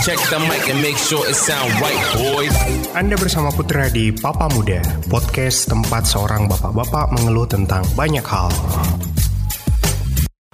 [0.00, 2.56] Check the mic and make sure it sound right, boys.
[2.96, 4.80] Anda bersama Putra di Papa Muda,
[5.12, 8.48] podcast tempat seorang bapak-bapak mengeluh tentang banyak hal.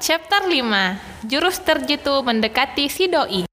[0.02, 3.46] Chapter 5 Jurus terjitu mendekati si doi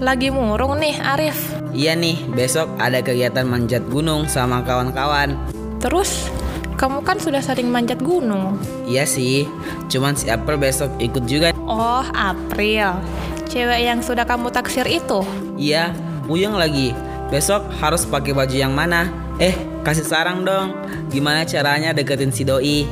[0.00, 1.36] Lagi murung nih Arif
[1.76, 5.36] Iya nih, besok ada kegiatan manjat gunung sama kawan-kawan.
[5.84, 6.32] Terus
[6.80, 8.56] kamu kan sudah sering manjat gunung
[8.88, 9.44] Iya sih,
[9.92, 11.53] cuman si April besok ikut juga.
[11.64, 13.00] Oh April
[13.48, 15.24] Cewek yang sudah kamu taksir itu
[15.54, 15.94] Iya,
[16.26, 16.90] puyeng lagi.
[17.30, 19.06] Besok harus pakai baju yang mana?
[19.38, 19.54] Eh,
[19.86, 20.74] kasih saran dong.
[21.14, 22.82] Gimana caranya deketin si doi?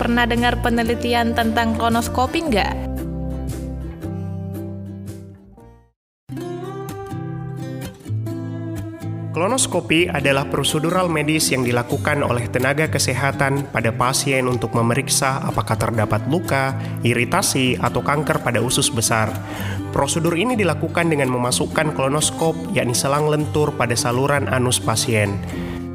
[0.00, 2.95] Pernah dengar penelitian tentang kolonoskopi nggak?
[9.36, 16.24] Kolonoskopi adalah prosedural medis yang dilakukan oleh tenaga kesehatan pada pasien untuk memeriksa apakah terdapat
[16.32, 16.72] luka,
[17.04, 19.28] iritasi, atau kanker pada usus besar.
[19.92, 25.36] Prosedur ini dilakukan dengan memasukkan kolonoskop, yakni selang lentur pada saluran anus pasien.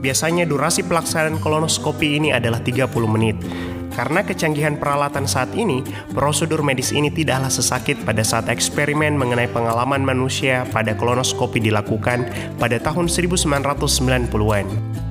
[0.06, 3.42] Biasanya durasi pelaksanaan kolonoskopi ini adalah 30 menit.
[3.92, 5.84] Karena kecanggihan peralatan saat ini,
[6.16, 12.80] prosedur medis ini tidaklah sesakit pada saat eksperimen mengenai pengalaman manusia pada kolonoskopi dilakukan pada
[12.80, 15.11] tahun 1990-an.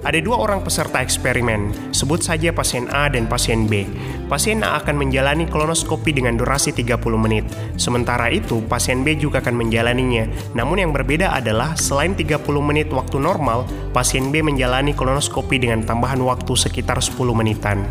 [0.00, 3.84] Ada dua orang peserta eksperimen, sebut saja pasien A dan pasien B.
[4.32, 7.44] Pasien A akan menjalani kolonoskopi dengan durasi 30 menit.
[7.76, 10.24] Sementara itu, pasien B juga akan menjalaninya.
[10.56, 16.24] Namun yang berbeda adalah selain 30 menit waktu normal, pasien B menjalani kolonoskopi dengan tambahan
[16.24, 17.84] waktu sekitar 10 menitan.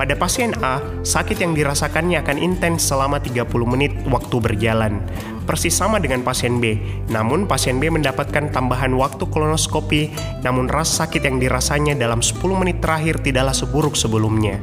[0.00, 5.04] Pada pasien A, sakit yang dirasakannya akan intens selama 30 menit waktu berjalan.
[5.46, 6.74] Persis sama dengan pasien B,
[7.06, 10.10] namun pasien B mendapatkan tambahan waktu kolonoskopi,
[10.42, 14.58] namun rasa sakit yang dirasanya dalam 10 menit terakhir tidaklah seburuk sebelumnya.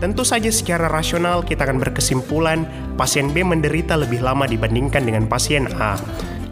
[0.00, 2.64] Tentu saja secara rasional kita akan berkesimpulan
[2.96, 6.00] pasien B menderita lebih lama dibandingkan dengan pasien A.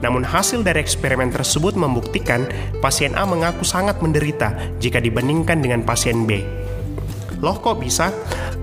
[0.05, 2.45] Namun hasil dari eksperimen tersebut membuktikan
[2.85, 4.53] pasien A mengaku sangat menderita
[4.83, 6.45] jika dibandingkan dengan pasien B.
[7.39, 8.11] Loh kok bisa?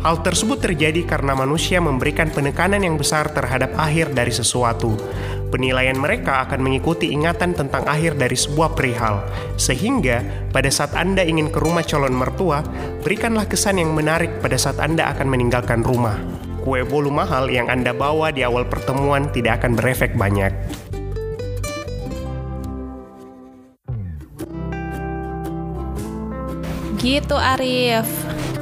[0.05, 4.93] Hal tersebut terjadi karena manusia memberikan penekanan yang besar terhadap akhir dari sesuatu.
[5.49, 9.23] Penilaian mereka akan mengikuti ingatan tentang akhir dari sebuah perihal.
[9.55, 12.59] Sehingga, pada saat Anda ingin ke rumah calon mertua,
[13.01, 16.19] berikanlah kesan yang menarik pada saat Anda akan meninggalkan rumah.
[16.65, 20.49] Kue bolu mahal yang Anda bawa di awal pertemuan tidak akan berefek banyak.
[27.05, 28.09] Gitu Arif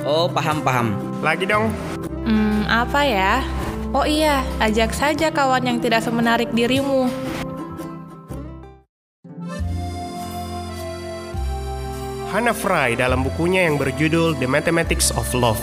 [0.03, 0.91] Oh, paham-paham.
[1.23, 1.71] Lagi dong.
[2.27, 3.39] Hmm, apa ya?
[3.95, 7.07] Oh iya, ajak saja kawan yang tidak semenarik dirimu
[12.33, 15.61] Hannah Fry dalam bukunya yang berjudul The Mathematics of Love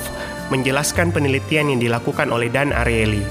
[0.54, 3.26] menjelaskan penelitian yang dilakukan oleh Dan Ariely.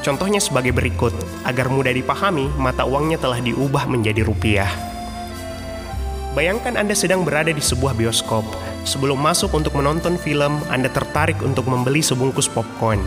[0.00, 1.12] Contohnya sebagai berikut,
[1.42, 4.70] agar mudah dipahami, mata uangnya telah diubah menjadi rupiah.
[6.38, 8.46] Bayangkan Anda sedang berada di sebuah bioskop.
[8.84, 13.00] Sebelum masuk untuk menonton film, Anda tertarik untuk membeli sebungkus popcorn.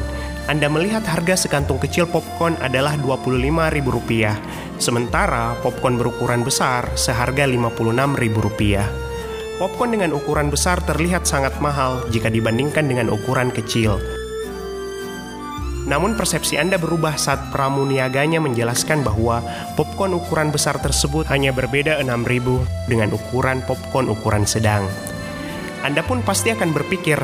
[0.49, 4.33] Anda melihat harga sekantung kecil popcorn adalah Rp25.000,
[4.81, 9.05] sementara popcorn berukuran besar seharga Rp56.000.
[9.61, 14.01] Popcorn dengan ukuran besar terlihat sangat mahal jika dibandingkan dengan ukuran kecil.
[15.87, 19.39] Namun persepsi Anda berubah saat pramuniaganya menjelaskan bahwa
[19.73, 24.83] popcorn ukuran besar tersebut hanya berbeda 6.000 dengan ukuran popcorn ukuran sedang.
[25.85, 27.19] Anda pun pasti akan berpikir,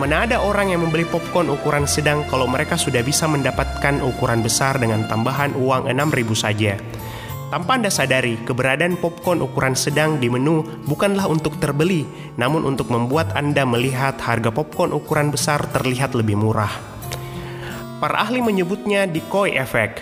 [0.00, 4.80] mana ada orang yang membeli popcorn ukuran sedang kalau mereka sudah bisa mendapatkan ukuran besar
[4.80, 6.72] dengan tambahan uang 6.000 saja.
[7.50, 12.06] Tanpa Anda sadari, keberadaan popcorn ukuran sedang di menu bukanlah untuk terbeli,
[12.38, 16.70] namun untuk membuat Anda melihat harga popcorn ukuran besar terlihat lebih murah.
[17.98, 20.00] Para ahli menyebutnya decoy effect.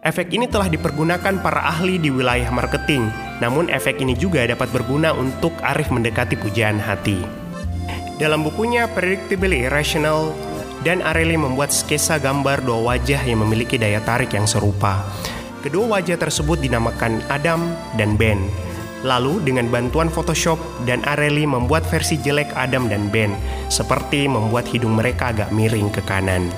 [0.00, 5.16] Efek ini telah dipergunakan para ahli di wilayah marketing, namun efek ini juga dapat berguna
[5.16, 7.18] untuk Arif mendekati pujaan hati.
[8.20, 10.36] Dalam bukunya Predictably Irrational,
[10.80, 15.04] Dan Ariely membuat skesa gambar dua wajah yang memiliki daya tarik yang serupa.
[15.60, 18.40] Kedua wajah tersebut dinamakan Adam dan Ben.
[19.04, 20.56] Lalu dengan bantuan Photoshop
[20.88, 23.32] dan Areli membuat versi jelek Adam dan Ben,
[23.68, 26.48] seperti membuat hidung mereka agak miring ke kanan.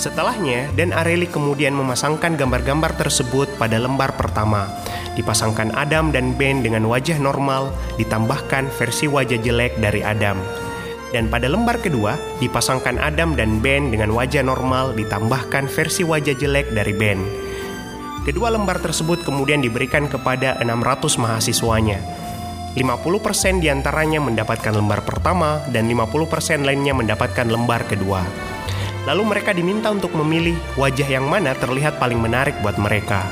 [0.00, 4.64] Setelahnya, Dan Areli kemudian memasangkan gambar-gambar tersebut pada lembar pertama.
[5.12, 7.68] Dipasangkan Adam dan Ben dengan wajah normal,
[8.00, 10.40] ditambahkan versi wajah jelek dari Adam.
[11.12, 16.72] Dan pada lembar kedua, dipasangkan Adam dan Ben dengan wajah normal, ditambahkan versi wajah jelek
[16.72, 17.20] dari Ben.
[18.24, 22.00] Kedua lembar tersebut kemudian diberikan kepada 600 mahasiswanya.
[22.72, 28.24] 50% di antaranya mendapatkan lembar pertama dan 50% lainnya mendapatkan lembar kedua.
[29.10, 33.26] Lalu mereka diminta untuk memilih wajah yang mana terlihat paling menarik buat mereka.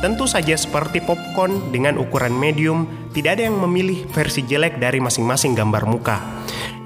[0.00, 5.52] Tentu saja seperti popcorn dengan ukuran medium, tidak ada yang memilih versi jelek dari masing-masing
[5.52, 6.16] gambar muka.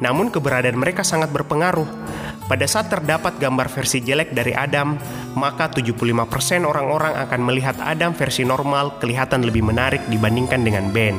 [0.02, 1.86] Namun keberadaan mereka sangat berpengaruh.
[2.50, 4.98] Pada saat terdapat gambar versi jelek dari Adam,
[5.32, 11.16] maka 75% orang-orang akan melihat Adam versi normal kelihatan lebih menarik dibandingkan dengan Ben.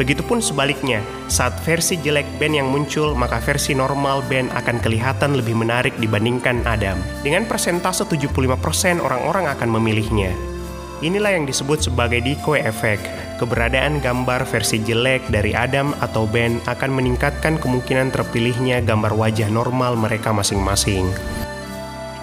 [0.00, 5.56] Begitupun sebaliknya, saat versi jelek Ben yang muncul, maka versi normal Ben akan kelihatan lebih
[5.56, 6.96] menarik dibandingkan Adam.
[7.20, 10.32] Dengan persentase 75% orang-orang akan memilihnya.
[11.00, 13.00] Inilah yang disebut sebagai decoy effect.
[13.40, 19.96] Keberadaan gambar versi jelek dari Adam atau Ben akan meningkatkan kemungkinan terpilihnya gambar wajah normal
[19.96, 21.08] mereka masing-masing.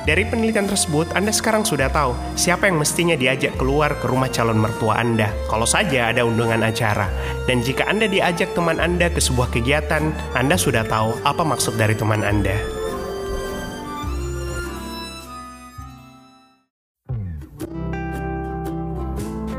[0.07, 4.55] Dari penelitian tersebut, Anda sekarang sudah tahu siapa yang mestinya diajak keluar ke rumah calon
[4.55, 7.11] mertua Anda, kalau saja ada undangan acara.
[7.43, 11.91] Dan jika Anda diajak teman Anda ke sebuah kegiatan, Anda sudah tahu apa maksud dari
[11.91, 12.55] teman Anda.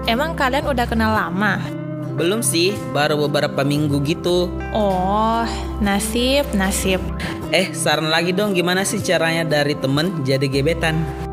[0.08, 1.77] Emang kalian udah kenal lama?
[2.18, 4.50] Belum sih, baru beberapa minggu gitu.
[4.74, 5.46] Oh,
[5.78, 6.98] nasib, nasib.
[7.54, 11.27] Eh, saran lagi dong gimana sih caranya dari temen jadi gebetan?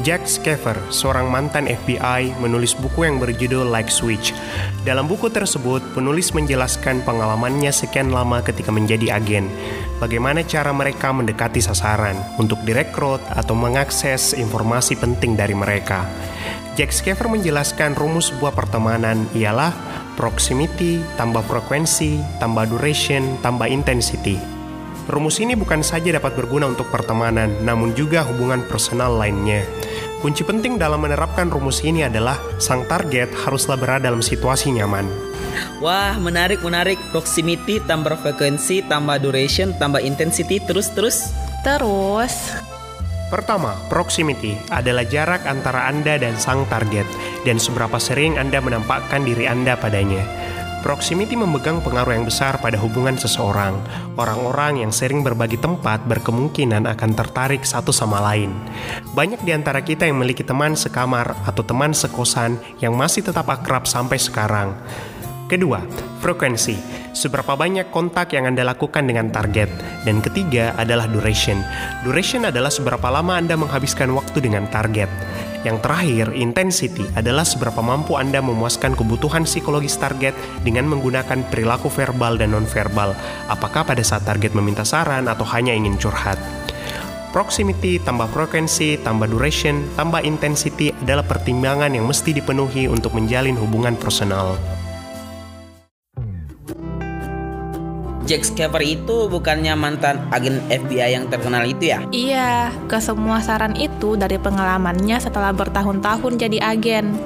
[0.00, 4.32] Jack Schaefer, seorang mantan FBI, menulis buku yang berjudul Like Switch.
[4.80, 9.52] Dalam buku tersebut, penulis menjelaskan pengalamannya sekian lama ketika menjadi agen.
[10.00, 16.08] Bagaimana cara mereka mendekati sasaran untuk direkrut atau mengakses informasi penting dari mereka.
[16.80, 19.76] Jack Schaefer menjelaskan rumus sebuah pertemanan ialah
[20.16, 24.40] proximity tambah frekuensi tambah duration tambah intensity.
[25.10, 29.66] Rumus ini bukan saja dapat berguna untuk pertemanan, namun juga hubungan personal lainnya.
[30.20, 35.08] Kunci penting dalam menerapkan rumus ini adalah sang target haruslah berada dalam situasi nyaman.
[35.80, 37.00] Wah, menarik, menarik.
[37.08, 41.32] Proximity tambah frekuensi, tambah duration, tambah intensity, terus-terus.
[41.64, 42.52] Terus,
[43.30, 47.06] Pertama, proximity adalah jarak antara Anda dan sang target
[47.46, 50.49] dan seberapa sering Anda menampakkan diri Anda padanya.
[50.80, 53.76] Proximity memegang pengaruh yang besar pada hubungan seseorang.
[54.16, 58.48] Orang-orang yang sering berbagi tempat berkemungkinan akan tertarik satu sama lain.
[59.12, 63.84] Banyak di antara kita yang memiliki teman sekamar atau teman sekosan yang masih tetap akrab
[63.84, 64.72] sampai sekarang.
[65.52, 65.84] Kedua,
[66.24, 66.99] frekuensi.
[67.10, 69.66] Seberapa banyak kontak yang Anda lakukan dengan target.
[70.06, 71.58] Dan ketiga adalah duration.
[72.06, 75.10] Duration adalah seberapa lama Anda menghabiskan waktu dengan target.
[75.60, 80.32] Yang terakhir, intensity adalah seberapa mampu Anda memuaskan kebutuhan psikologis target
[80.64, 83.12] dengan menggunakan perilaku verbal dan nonverbal.
[83.50, 86.40] Apakah pada saat target meminta saran atau hanya ingin curhat?
[87.30, 93.94] Proximity tambah frekuensi tambah duration tambah intensity adalah pertimbangan yang mesti dipenuhi untuk menjalin hubungan
[93.94, 94.58] personal.
[98.28, 101.98] Jack Schaefer itu bukannya mantan agen FBI yang terkenal itu ya?
[102.12, 107.16] iya, ke semua saran itu dari pengalamannya setelah bertahun-tahun jadi agen.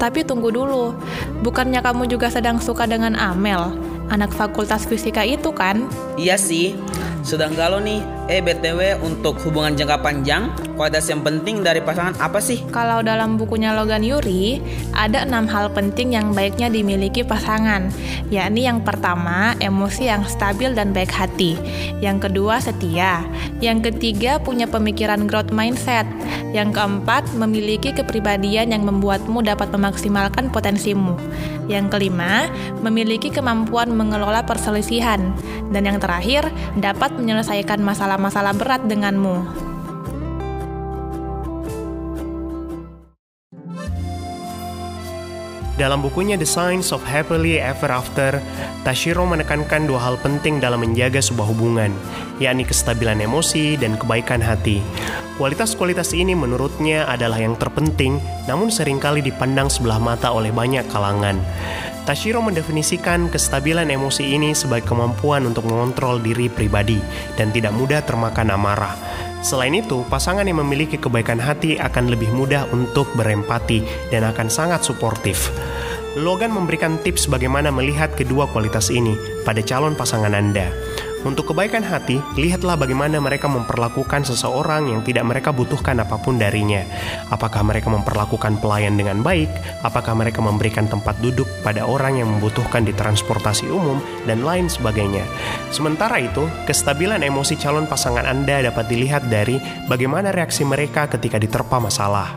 [0.00, 0.96] Tapi tunggu dulu,
[1.44, 3.76] bukannya kamu juga sedang suka dengan Amel,
[4.08, 5.84] anak fakultas fisika itu kan?
[6.16, 6.72] Iya sih.
[7.20, 8.00] Sedang galau nih.
[8.30, 12.62] Eh BTW untuk hubungan jangka panjang, kualitas yang penting dari pasangan apa sih?
[12.70, 14.62] Kalau dalam bukunya Logan Yuri,
[14.94, 17.90] ada enam hal penting yang baiknya dimiliki pasangan,
[18.30, 21.58] yakni yang pertama, emosi yang stabil dan baik hati.
[21.98, 23.26] Yang kedua, setia.
[23.58, 26.06] Yang ketiga, punya pemikiran growth mindset.
[26.54, 31.18] Yang keempat, memiliki kepribadian yang membuatmu dapat memaksimalkan potensimu.
[31.66, 32.50] Yang kelima,
[32.82, 35.34] memiliki kemampuan mengelola perselisihan.
[35.70, 36.50] Dan yang terakhir,
[37.10, 39.42] dapat menyelesaikan masalah-masalah berat denganmu.
[45.74, 48.36] Dalam bukunya The Science of Happily Ever After,
[48.84, 51.90] Tashiro menekankan dua hal penting dalam menjaga sebuah hubungan,
[52.36, 54.84] yakni kestabilan emosi dan kebaikan hati.
[55.40, 61.40] Kualitas-kualitas ini menurutnya adalah yang terpenting, namun sering kali dipandang sebelah mata oleh banyak kalangan.
[62.10, 66.98] Tashiro mendefinisikan kestabilan emosi ini sebagai kemampuan untuk mengontrol diri pribadi
[67.38, 68.98] dan tidak mudah termakan amarah.
[69.46, 74.82] Selain itu, pasangan yang memiliki kebaikan hati akan lebih mudah untuk berempati dan akan sangat
[74.82, 75.54] suportif.
[76.18, 79.14] Logan memberikan tips bagaimana melihat kedua kualitas ini
[79.46, 80.66] pada calon pasangan Anda.
[81.20, 86.80] Untuk kebaikan hati, lihatlah bagaimana mereka memperlakukan seseorang yang tidak mereka butuhkan apa pun darinya.
[87.28, 89.52] Apakah mereka memperlakukan pelayan dengan baik?
[89.84, 95.28] Apakah mereka memberikan tempat duduk pada orang yang membutuhkan di transportasi umum dan lain sebagainya.
[95.68, 99.60] Sementara itu, kestabilan emosi calon pasangan Anda dapat dilihat dari
[99.92, 102.32] bagaimana reaksi mereka ketika diterpa masalah.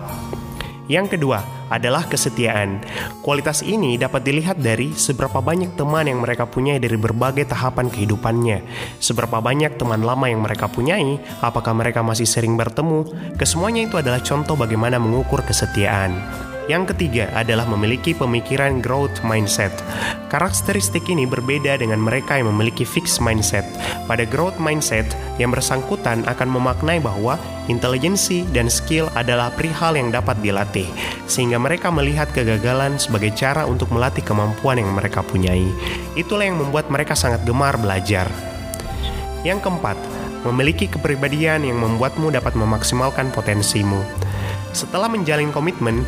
[0.92, 1.40] Yang kedua
[1.72, 2.84] adalah kesetiaan.
[3.24, 8.62] Kualitas ini dapat dilihat dari seberapa banyak teman yang mereka punyai dari berbagai tahapan kehidupannya.
[9.00, 13.08] Seberapa banyak teman lama yang mereka punyai, apakah mereka masih sering bertemu.
[13.40, 16.52] Kesemuanya itu adalah contoh bagaimana mengukur kesetiaan.
[16.72, 19.76] Yang ketiga adalah memiliki pemikiran growth mindset.
[20.32, 23.68] Karakteristik ini berbeda dengan mereka yang memiliki fixed mindset.
[24.08, 25.04] Pada growth mindset,
[25.36, 27.36] yang bersangkutan akan memaknai bahwa
[27.68, 30.88] intelijensi dan skill adalah perihal yang dapat dilatih,
[31.28, 35.68] sehingga mereka melihat kegagalan sebagai cara untuk melatih kemampuan yang mereka punyai.
[36.16, 38.32] Itulah yang membuat mereka sangat gemar belajar.
[39.44, 40.00] Yang keempat,
[40.48, 44.00] memiliki kepribadian yang membuatmu dapat memaksimalkan potensimu.
[44.74, 46.02] Setelah menjalin komitmen,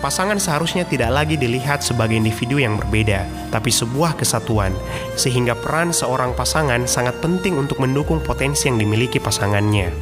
[0.00, 4.72] pasangan seharusnya tidak lagi dilihat sebagai individu yang berbeda, tapi sebuah kesatuan,
[5.14, 9.92] sehingga peran seorang pasangan sangat penting untuk mendukung potensi yang dimiliki pasangannya.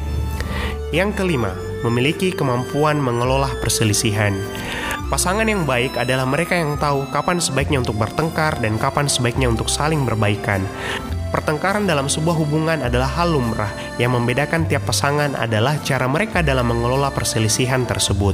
[0.89, 1.53] Yang kelima,
[1.85, 4.33] memiliki kemampuan mengelola perselisihan.
[5.09, 9.65] Pasangan yang baik adalah mereka yang tahu kapan sebaiknya untuk bertengkar dan kapan sebaiknya untuk
[9.65, 10.61] saling berbaikan.
[11.29, 13.69] Pertengkaran dalam sebuah hubungan adalah hal lumrah.
[14.01, 18.33] Yang membedakan tiap pasangan adalah cara mereka dalam mengelola perselisihan tersebut.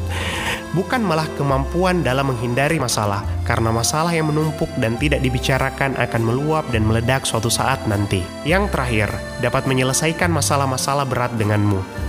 [0.72, 6.64] Bukan malah kemampuan dalam menghindari masalah, karena masalah yang menumpuk dan tidak dibicarakan akan meluap
[6.72, 8.24] dan meledak suatu saat nanti.
[8.48, 9.10] Yang terakhir,
[9.44, 12.05] dapat menyelesaikan masalah-masalah berat denganmu.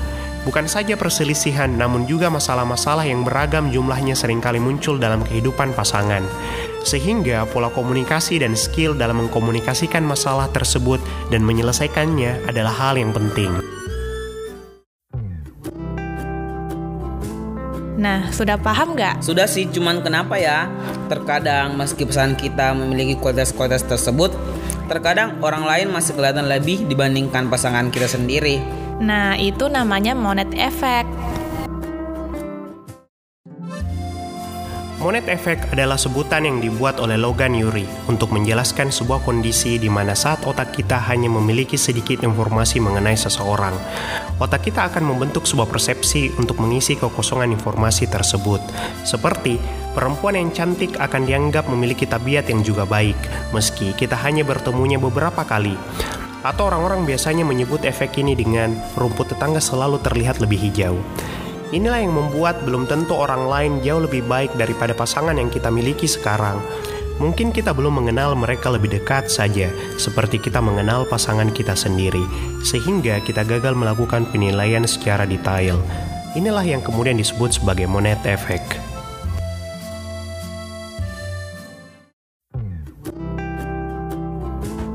[0.47, 6.23] Bukan saja perselisihan, namun juga masalah-masalah yang beragam jumlahnya sering kali muncul dalam kehidupan pasangan.
[6.87, 11.03] Sehingga pola komunikasi dan skill dalam mengkomunikasikan masalah tersebut
[11.35, 13.59] dan menyelesaikannya adalah hal yang penting.
[17.99, 19.27] Nah, sudah paham nggak?
[19.27, 20.71] Sudah sih, cuman kenapa ya?
[21.11, 24.31] Terkadang meski pesan kita memiliki kualitas-kualitas tersebut,
[24.87, 28.63] terkadang orang lain masih kelihatan lebih dibandingkan pasangan kita sendiri.
[29.03, 31.11] Nah, itu namanya monet effect.
[34.97, 40.19] Monet effect adalah sebutan yang dibuat oleh Logan Yuri untuk menjelaskan sebuah kondisi di mana
[40.19, 43.77] saat otak kita hanya memiliki sedikit informasi mengenai seseorang,
[44.43, 48.59] otak kita akan membentuk sebuah persepsi untuk mengisi kekosongan informasi tersebut.
[49.07, 53.17] Seperti perempuan yang cantik akan dianggap memiliki tabiat yang juga baik,
[53.57, 55.73] meski kita hanya bertemunya beberapa kali.
[56.45, 61.01] Atau orang-orang biasanya menyebut efek ini dengan rumput tetangga selalu terlihat lebih hijau.
[61.73, 66.05] Inilah yang membuat belum tentu orang lain jauh lebih baik daripada pasangan yang kita miliki
[66.05, 66.61] sekarang.
[67.17, 72.23] Mungkin kita belum mengenal mereka lebih dekat saja, seperti kita mengenal pasangan kita sendiri,
[72.61, 75.81] sehingga kita gagal melakukan penilaian secara detail.
[76.37, 78.96] Inilah yang kemudian disebut sebagai monet effect.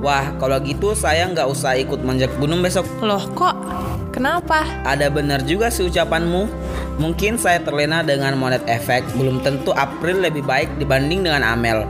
[0.02, 2.90] Wah, kalau gitu saya nggak usah ikut manjat gunung besok.
[3.06, 3.54] Loh kok?
[4.10, 4.66] Kenapa?
[4.82, 6.50] Ada benar juga sih ucapanmu.
[6.98, 9.06] Mungkin saya terlena dengan monet efek.
[9.14, 11.86] Belum tentu April lebih baik dibanding dengan Amel.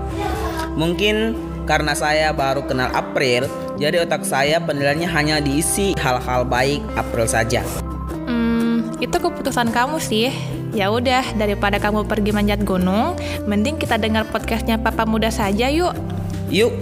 [0.76, 3.48] Mungkin karena saya baru kenal April,
[3.80, 7.64] jadi otak saya penilaiannya hanya diisi hal-hal baik April saja.
[8.28, 10.36] Hmm, itu keputusan kamu sih.
[10.76, 13.16] Ya udah, daripada kamu pergi manjat gunung,
[13.48, 15.96] mending kita dengar podcastnya Papa Muda saja yuk.
[16.52, 16.76] Yuk,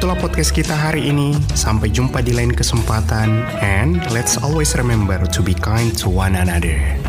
[0.00, 1.36] Itulah podcast kita hari ini.
[1.52, 3.44] Sampai jumpa di lain kesempatan.
[3.60, 6.99] And let's always remember to be kind to one another.